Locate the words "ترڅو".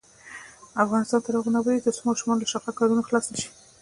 1.85-2.01